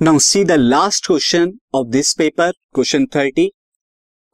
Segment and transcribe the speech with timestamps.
[0.00, 3.46] Now see the last question of this paper question thirty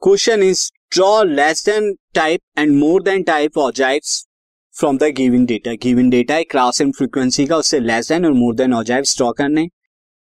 [0.01, 0.59] question is
[0.93, 4.11] draw less than type and more than type objects
[4.75, 8.33] from the given data given data है class and frequency का उससे less than और
[8.33, 9.61] more than objects draw करने।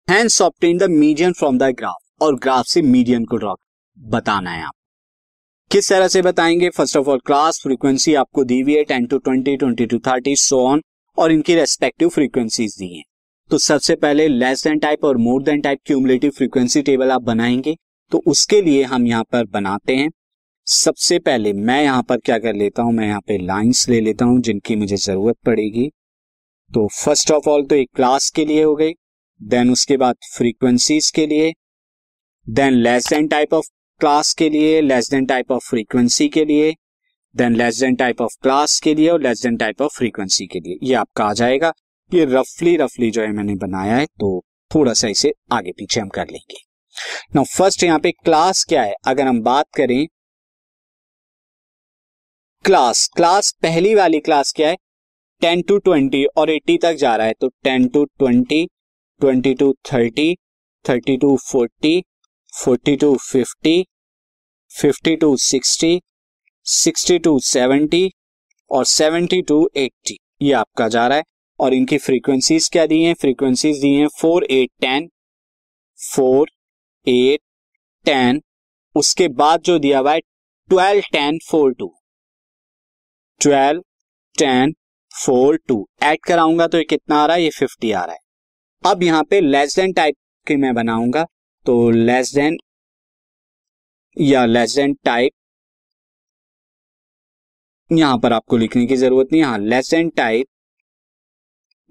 [0.08, 3.56] Hence obtain the median from the graph और graph से median को draw
[3.98, 4.74] बताना है आप।
[5.72, 6.70] किस तरह से बताएँगे?
[6.70, 10.36] First of all class frequency आपको दी हुई है ten to twenty twenty to thirty
[10.36, 10.84] so on
[11.18, 13.04] और इनकी रेस्पेक्टिव फ्रीक्वेंसीज दी हैं।
[13.52, 17.76] तो सबसे पहले लेस देन टाइप और more than type cumulative frequency table आप बनाएँगे।
[18.12, 20.10] तो उसके लिए हम यहाँ पर बनाते हैं।
[20.68, 22.94] सबसे पहले मैं यहाँ पर क्या कर लेता हूँ?
[22.94, 25.88] मैं यहाँ पे लाइंस ले लेता हूँ जिनकी मुझे ज़रूरत पड़ेगी।
[26.72, 28.94] तो फ़र्स्ट ऑफ़ ऑल तो एक क्लास के लिए हो गई।
[29.42, 31.54] देन उसके बाद फ्रीक्वेंसीज के लिए।
[32.48, 33.70] Then less than type of
[34.02, 36.76] class के लिए less than type of frequency के लिए।
[37.36, 40.60] Then less than type of class के लिए और less than type of frequency के
[40.60, 41.74] लिए। ये आपका आ जाएगा।
[42.16, 44.40] ये रफली रफली जो है मैंने बनाया है तो
[44.72, 46.58] थोड़ा सा इसे आगे पीछे हम कर लेंगे।
[47.36, 48.94] ना फ़र्स्ट यहाँ पे क्लास क्या है?
[49.08, 50.06] अगर हम बात करें
[52.66, 54.78] क्लास क्लास पहली वाली क्लास क्या है?
[55.42, 58.66] टेन टू ट्वेंटी और एट्टी तक जा रहा है तो ten to twenty
[59.22, 60.34] twenty to thirty
[60.86, 62.02] thirty to forty
[62.54, 63.86] forty to fifty
[64.72, 66.02] fifty to sixty
[66.66, 68.10] sixty to seventy
[68.72, 71.24] और सेवेंटी टू एट्टी ये आपका जा रहा है।
[71.60, 73.14] और इनकी फ्रीक्वेंसीज क्या दी हैं?
[73.14, 75.10] फ्रीक्वेंसीज दी हैं four eight ten
[76.00, 76.50] four
[77.08, 77.40] eight
[78.06, 78.42] ten
[78.96, 80.20] उसके बाद जो दिया हुआ है
[80.70, 81.94] twelve ten four two
[83.42, 83.82] twelve
[84.36, 84.74] ten
[85.12, 87.44] four two add कराऊँगा तो ये कितना आ रहा है?
[87.44, 88.20] ये फिफ्टी आ रहा है.
[88.84, 90.16] अब यहाँ पे लेस देन टाइप
[90.48, 91.26] के मैं बनाऊँगा.
[91.66, 92.58] तो लेस देन
[94.18, 95.32] या लेस देन टाइप
[97.92, 99.58] यहाँ पर आपको लिखने की ज़रूरत नहीं हाँ.
[99.60, 100.46] Less than type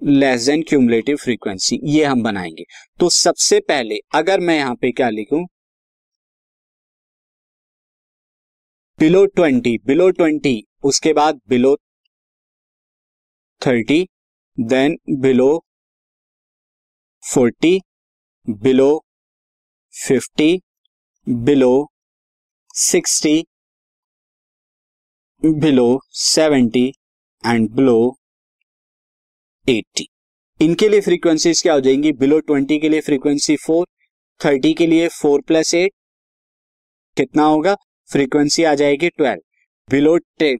[0.01, 2.63] less than cumulative frequency ये हम बनाएँगे।
[2.99, 5.43] तो सबसे पहले, अगर मैं यहाँ पे क्या लिखूं?
[8.99, 11.75] बिलो ट्वेंटी बिलो ट्वेंटी उसके बाद below
[13.61, 14.01] thirty
[14.57, 15.47] then below
[17.23, 17.79] forty
[18.47, 18.89] below
[19.93, 20.51] fifty
[21.27, 21.73] below
[22.75, 23.43] sixty
[25.43, 26.87] below seventy
[27.43, 27.97] and below
[29.67, 30.07] eighty.
[30.59, 32.11] इनके लिए फ्रीक्वेंसीज क्या हो जाएँगी?
[32.13, 33.85] बिलो ट्वेंटी के लिए फ्रीक्वेंसी फोर
[34.41, 35.91] थर्टी के लिए फोर प्लस एट
[37.17, 37.75] कितना होगा?
[38.09, 39.41] फ्रीक्वेंसी आ जाएगी ट्वेल्व
[39.89, 40.59] बिलो टेन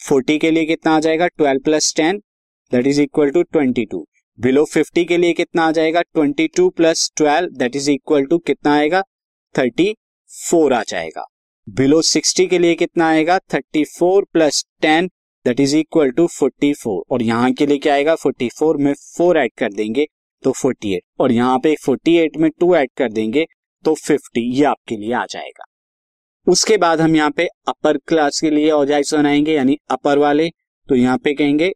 [0.00, 1.26] फोर्टी के लिए कितना आ जाएगा?
[1.26, 2.22] Twelve plus ten
[2.72, 4.06] that is equal to twenty two
[4.38, 6.02] below fifty के लिए कितना आ जाएगा?
[6.02, 9.02] Twenty two plus twelve that is equal to कितना आएगा?
[9.54, 9.94] थर्टी
[10.50, 11.26] फोर आ जाएगा।
[11.68, 13.38] बिलो सिक्सटी के लिए कितना आएगा?
[13.54, 15.10] Thirty four plus ten
[15.46, 18.14] that is equal to forty four और यहाँ के लिए क्या आएगा?
[18.14, 20.06] फोर्टी फोर में फोर ऐड कर देंगे
[20.42, 23.44] तो फोर्टी एट और यहाँ पे फोर्टी एट में टू ऐड कर देंगे
[23.84, 25.64] तो फिफ्टी ये आपके लिए आ जाएगा।
[26.46, 30.48] उसके बाद हम यहाँ पे अपर क्लास के लिए ऑब्जेक्ट्स बनाएँगे, यानी अपर वाले।
[30.88, 31.72] तो यहाँ पे कहेंगे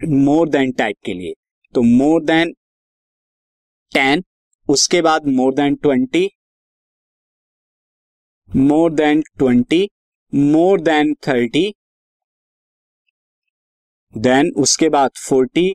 [0.00, 1.34] मोर देन टाइप के लिए।
[1.74, 2.52] तो मोर देन
[3.92, 4.22] टेन
[4.68, 6.28] उसके बाद more than twenty
[8.48, 9.88] more than twenty
[10.32, 11.64] more than thirty
[14.14, 15.74] then उसके बाद फोर्टी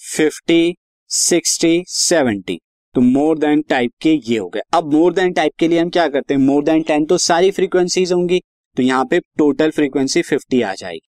[0.00, 0.74] फिफ्टी
[1.10, 2.58] सिक्सटी सेवेंटी
[2.94, 5.90] तो मोर देन टाइप के ये हो गए। अब मोर देन टाइप के लिए हम
[5.90, 6.40] क्या करते हैं?
[6.40, 8.40] मोर देन टेन तो सारी फ्रीक्वेंसीज होंगी।
[8.76, 11.08] तो यहाँ पे टोटल फ्रीक्वेंसी फिफ्टी आ जाएगी।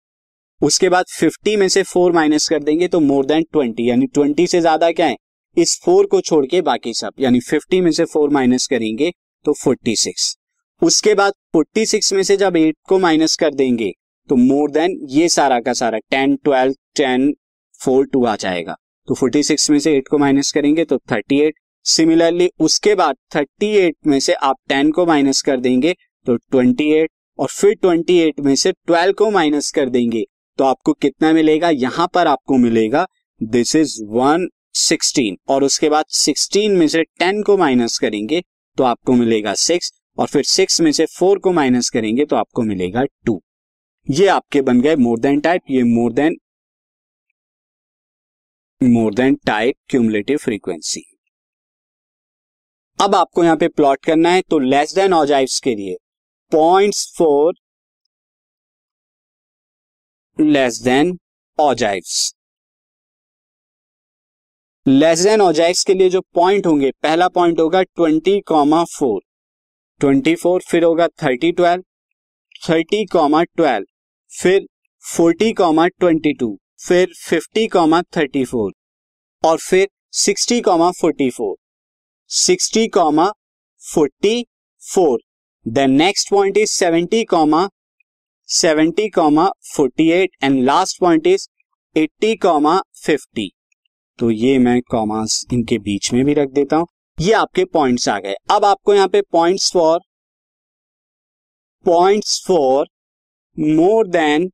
[0.61, 4.47] उसके बाद फिफ्टी में से फोर माइनस कर देंगे तो मोर देन ट्वेंटी यानी ट्वेंटी
[4.47, 5.15] से ज़्यादा क्या है?
[5.57, 9.11] इस फोर को छोड़ के बाकी सब। यानी फिफ्टी में से फोर माइनस करेंगे
[9.45, 10.35] तो फोर्टी सिक्स
[10.81, 13.91] उसके बाद फोर्टी सिक्स में से जब एट को माइनस कर देंगे
[14.29, 17.33] तो मोर देन ये सारा का सारा ten twelve ten
[17.81, 18.75] four two आ जाएगा।
[19.07, 21.55] तो फोर्टी सिक्स में से एट को माइनस करेंगे तो थर्टी एट
[21.85, 25.95] सिमिलरली उसके बाद थर्टी एट में से आप टेन को माइनस कर देंगे
[26.27, 30.23] तो ट्वेंटी एट और फिर ट्वेंटी एट में से ट्वेल्व को माइनस कर देंगे।
[30.59, 31.69] तो आपको कितना मिलेगा?
[31.69, 33.05] यहाँ पर आपको मिलेगा
[33.41, 34.47] दिस इज़ वन
[34.77, 38.41] सिक्सटीन और उसके बाद सिक्सटीन में से टेन को माइनस करेंगे
[38.77, 42.63] तो आपको मिलेगा सिक्स और फिर सिक्स में से फोर को माइनस करेंगे तो आपको
[42.63, 43.41] मिलेगा टू
[44.09, 46.35] ये आपके बन गए मोर देन टाइप ये more than
[48.81, 51.01] more than type cumulative frequency
[52.99, 55.95] अब आपको यहाँ पे प्लॉट करना है तो लेस देन ऑजाइव्स के लिए
[56.51, 57.53] points for
[60.37, 61.17] less than
[61.59, 62.33] ogives
[64.85, 69.21] less than ogives के लिए जो पॉइंट होंगे, पहला पॉइंट होगा twenty comma four
[70.01, 71.83] twenty four फिर होगा thirty twelve
[72.69, 73.85] thirty comma twelve
[74.31, 74.65] फिर
[75.03, 78.71] फोर्टी कॉमा ट्वेंटी टू, फिर फिफ्टी कॉमा थर्टी फोर,
[79.43, 81.55] और फिर sixty comma forty four,
[82.29, 83.31] sixty comma
[83.81, 84.43] forty
[84.81, 85.19] four.
[85.65, 87.67] Then next point is seventy comma
[88.49, 91.47] seventy comma forty eight and last point is
[91.95, 93.49] eighty comma fifty
[94.19, 96.87] तो ये मैं commas इनके बीच में भी रख देता हूँ।
[97.17, 99.99] ये आपके पॉइंट्स आ गए। अब आपको यहाँ पे points for
[101.85, 102.85] points for
[103.59, 104.49] more than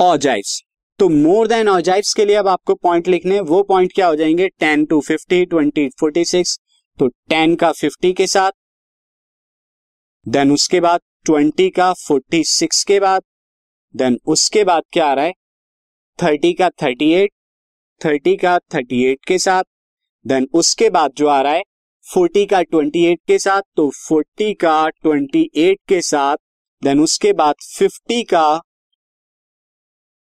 [0.00, 0.62] ogives
[0.98, 4.48] तो मोर देन ऑजाइव्स के लिए अब आपको पॉइंट लिखने वो पॉइंट क्या हो जाएँगे?
[4.48, 6.58] Ten to fifty twenty forty six
[6.98, 8.52] तो टेन का फिफ्टी के साथ
[10.28, 13.22] देन उसके बाद ट्वेंटी का फोर्टी सिक्स के बाद
[13.94, 15.32] देन उसके बाद क्या आ रहा है?
[16.18, 17.30] थर्टी का थर्टी एट
[18.04, 19.64] थर्टी का थर्टी एट के साथ
[20.26, 21.62] देन उसके बाद जो आ रहा है
[22.04, 26.36] फोर्टी का ट्वेंटी एट के साथ तो फोर्टी का ट्वेंटी एट के साथ
[26.84, 28.46] देन उसके बाद फिफ्टी का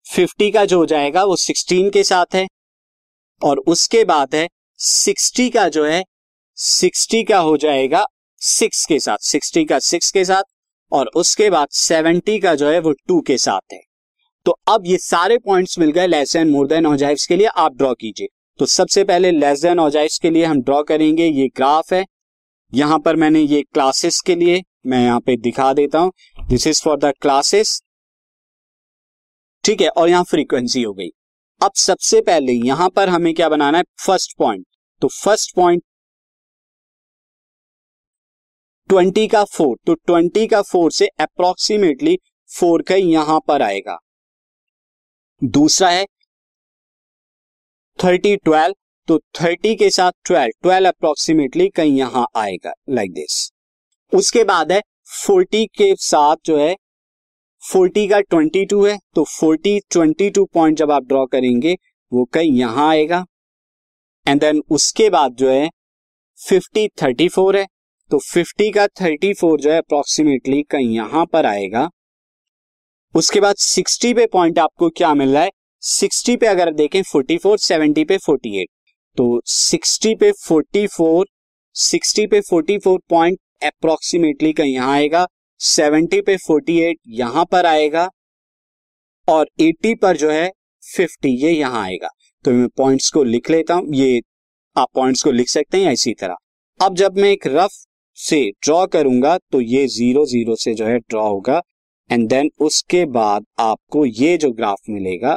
[0.06, 2.46] फिफ्टी का जो हो जाएगा वो सिक्सटीन के साथ है।
[3.42, 4.48] और उसके बाद है
[4.80, 6.02] सिक्सटी का जो है
[6.58, 8.04] सिक्सटी का हो जाएगा
[8.40, 10.42] सिक्स के साथ सिक्सटी का सिक्स के साथ
[10.92, 13.80] और उसके बाद सेवेंटी का जो है वो टू के साथ है।
[14.46, 17.76] तो अब ये सारे पॉइंट्स मिल गए less and more than ogives के लिए, आप
[17.76, 18.28] ड्रॉ कीजिए।
[18.58, 22.04] तो सबसे पहले लेस देन ऑजाइव्स के लिए हम ड्रॉ करेंगे, ये ग्राफ है।
[22.72, 26.12] यहाँ पर मैंने ये क्लासेस के लिए, मैं यहाँ पे दिखा देता हूँ।
[26.48, 27.80] This is for the classes
[29.64, 31.08] ठीक है, और यहाँ फ्रीक्वेंसी हो गई।
[31.60, 33.84] अब सबसे पहले यहाँ पर हमें क्या बनाना है?
[34.00, 34.66] फ़र्स्ट पॉइंट
[35.02, 35.82] तो फ़र्स्ट पॉइंट
[38.90, 42.16] ट्वेंटी का फोर तो ट्वेंटी का फोर से अप्रोक्सीमेटली
[42.50, 43.98] फोर का यहाँ पर आएगा।
[45.42, 46.04] दूसरा है
[47.98, 48.74] थर्टी ट्वेल्व
[49.08, 53.50] तो थर्टी के साथ ट्वेल्व ट्वेल्व अप्रोक्सीमेटली कहीं यहाँ आएगा लाइक like दिस
[54.12, 56.74] उसके बाद है फोर्टी के साथ जो है,
[57.62, 61.76] फोर्टी का ट्वेंटी टू है तो फोर्टी ट्वेंटी टू पॉइंट जब आप ड्रॉ करेंगे,
[62.12, 63.24] वो कहीं यहाँ आएगा।
[64.26, 65.68] एंड देन उसके बाद जो है
[66.38, 67.66] फिफ्टी थर्टी फोर है
[68.10, 71.88] तो फिफ्टी का थर्टी फोर जो है अप्रोक्सीमेटली कहीं यहाँ पर आएगा।
[73.14, 75.50] उसके बाद सिक्सटी पे पॉइंट आपको क्या मिल रहा है?
[75.82, 78.68] सिक्सटी पे अगर देखें फोर्टी फोर सेवेंटी पे फोर्टी एट
[79.16, 81.26] तो सिक्सटी पे फोर्टी फोर
[81.76, 85.26] सिक्सटी पे फोर्टी फोर पॉइंट अप्रोक्सीमेटली कहीं यहाँ आएगा
[85.60, 88.08] सेवेंटी पे फोर्टी एट यहाँ पर आएगा
[89.28, 90.50] और एटी पर जो है
[90.82, 92.08] फिफ्टी ये यहाँ आएगा।
[92.44, 94.20] तो मैं पॉइंट्स को लिख लेता हूँ, ये
[94.76, 96.36] आप पॉइंट्स को लिख सकते हैं इसी तरह।
[96.80, 97.70] अब जब मैं एक रफ
[98.18, 101.60] से ड्रॉ करूँगा तो ये ज़ीरो ज़ीरो से जो है ड्रॉ होगा
[102.10, 105.36] एंड देन उसके बाद आपको ये जो ग्राफ मिलेगा,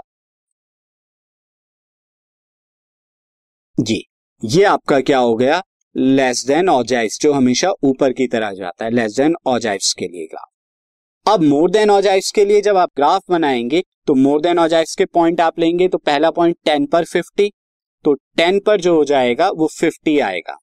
[3.78, 4.04] जी,
[4.44, 5.62] ये आपका क्या हो गया?
[5.98, 10.26] लेस देन ऑजाइव्स जो हमेशा ऊपर की तरह जाता है लेस देन ऑजाइव्स के लिए
[10.26, 14.96] ग्राफ अब मोर देन ऑजाइव्स के लिए जब आप ग्राफ बनाएँगे तो मोर देन ऑजाइव्स
[14.96, 17.50] के पॉइंट आप लेंगे तो पहला पॉइंट टेन पर फिफ्टी
[18.04, 20.58] तो टेन पर जो हो जाएगा, वो फिफ्टी आएगा.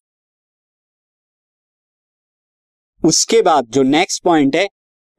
[3.05, 4.67] उसके बाद जो नेक्स्ट पॉइंट है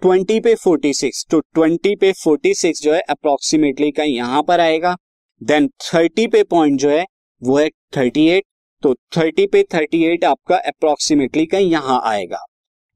[0.01, 4.59] ट्वेंटी पे फोर्टी सिक्स तो ट्वेंटी पे फोर्टी सिक्स जो है अप्रोक्सीमेटली कहीं यहाँ पर
[4.59, 4.97] आएगा
[5.43, 7.05] देन थर्टी पे पॉइंट जो है,
[7.41, 8.43] वो है थर्टी एट
[8.85, 12.39] तो थर्टी पे थर्टी एट आपका अप्रोक्सीमेटली कहीं यहाँ आएगा।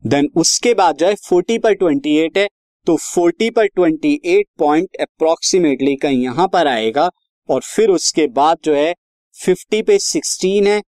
[0.03, 2.47] देन उसके बाद जो है फोर्टी पर ट्वेंटी एट है
[2.87, 7.09] तो फोर्टी पर ट्वेंटी एट पॉइंट अप्रोक्सीमेटली कहीं यहाँ पर आएगा
[7.49, 8.93] और फिर उसके बाद जो है
[9.35, 10.81] फिफ्टी पे सिक्सटीन है।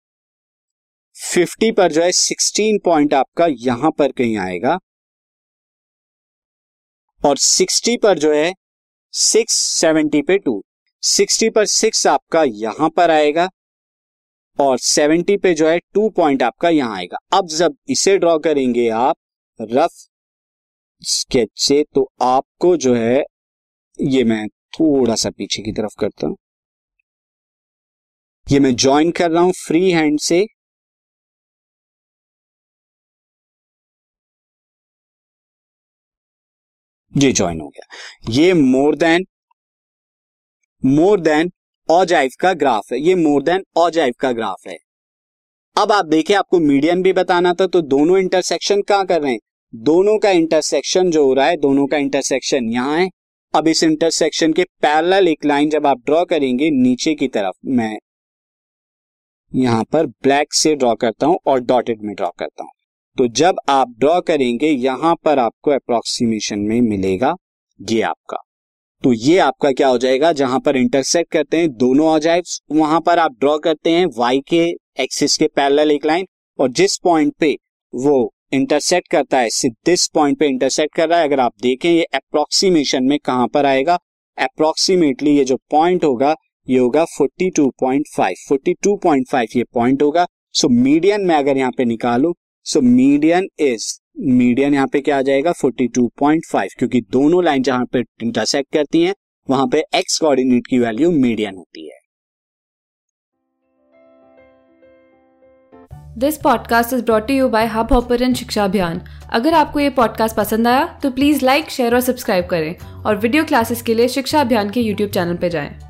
[1.16, 4.78] फिफ्टी पर जो है सिक्सटीन पॉइंट आपका यहाँ पर कहीं आएगा।
[7.22, 8.52] और सिक्सटी पर जो है
[9.14, 10.62] सिक्स सेवेंटी पे टू।
[11.04, 13.48] सिक्सटी पर सिक्स आपका यहाँ पर आएगा।
[14.60, 18.90] और 70 पे जो है, टू पॉइंट आपका यहाँ आएगा। अब जब इसे ड्रॉ करेंगे
[18.90, 19.16] आप,
[19.60, 19.92] रफ
[21.04, 23.24] स्केच से तो आपको जो है,
[24.00, 26.36] ये मैं थोड़ा सा पीछे की तरफ़ करता हूँ।
[28.48, 30.46] ये मैं ज्वाइन कर रहा हूँ फ्री हैंड से।
[37.14, 37.88] ये ज्वाइन हो गया।
[38.32, 39.26] ये more than
[40.84, 41.52] more than
[41.90, 44.78] ogive का ग्राफ है। ये मोर देन ऑजाइव का ग्राफ है।
[45.76, 49.40] अब आप देखें, आपको मीडियन भी बताना था तो दोनों इंटरसेक्शन कहाँ कर रहे हैं?
[49.74, 53.10] दोनों का इंटरसेक्शन जो हो रहा है, दोनों का इंटरसेक्शन यहाँ है।
[53.54, 57.98] अब इस इंटरसेक्शन के पैरेलल एक लाइन जब आप ड्रॉ करेंगे, नीचे की तरफ़ मैं
[59.52, 62.72] यहाँ पर ब्लैक से ड्रॉ करता हूँ और डॉटेड में ड्रॉ करता हूँ।
[63.18, 67.34] तो जब आप ड्रॉ करेंगे, यहाँ पर आपको अप्रोक्सीमेशन में मिलेगा,
[67.80, 68.38] ये आपका।
[69.04, 73.20] तो ये आपका क्या हो जाएगा जहाँ पर इंटरसेक्ट करते हैं दोनों ऑजाइव्स वहाँ पर
[73.20, 74.64] आप ड्रॉ करते हैं वाई के
[75.00, 76.26] एक्सिस के पैरेलल एक लाइन
[76.60, 77.56] और जिस पॉइंट पे
[77.94, 78.16] वो
[78.54, 83.04] इंटरसेक्ट करता है दिस पॉइंट पे इंटरसेक्ट कर रहा है अगर आप देखें ये अप्रोक्सीमेशन
[83.04, 83.98] में कहाँ पर आएगा
[84.38, 86.36] अप्रोक्सीमेटली ये जो पॉइंट होगा
[86.68, 92.34] ये होगा 42.5 42.5 ये पॉइंट होगा सो so, मीडियन में अगर यहाँ पे निकालू
[92.66, 93.86] सो मीडियन इज़
[94.20, 95.52] मीडियन यहाँ पे क्या आ जाएगा?
[95.54, 99.14] 42.5 क्योंकि दोनों लाइन जहाँ पे इंटरसेक्ट करती हैं,
[99.50, 101.98] वहाँ पे एक्स कोऑर्डिनेट की वैल्यू मीडियन होती है।
[106.18, 109.02] This podcast is brought you by Hubhopper Shiksha Abhiyan
[109.34, 113.44] अगर आपको ये पॉडकास्ट पसंद आया तो प्लीज़ लाइक शेयर और सब्सक्राइब करें। और वीडियो
[113.44, 115.89] क्लासेस के लिए शिक्षा अभियान के यूट्यूब चैनल पर जाएँ।